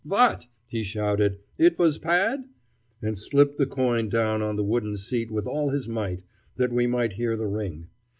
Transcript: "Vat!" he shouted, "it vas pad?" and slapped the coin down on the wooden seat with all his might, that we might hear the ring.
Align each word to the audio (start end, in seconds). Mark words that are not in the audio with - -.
"Vat!" 0.03 0.47
he 0.65 0.81
shouted, 0.83 1.37
"it 1.59 1.77
vas 1.77 1.99
pad?" 1.99 2.45
and 3.03 3.15
slapped 3.19 3.59
the 3.59 3.67
coin 3.67 4.09
down 4.09 4.41
on 4.41 4.55
the 4.55 4.63
wooden 4.63 4.97
seat 4.97 5.29
with 5.29 5.45
all 5.45 5.69
his 5.69 5.87
might, 5.87 6.23
that 6.55 6.73
we 6.73 6.87
might 6.87 7.13
hear 7.13 7.37
the 7.37 7.45
ring. 7.45 7.85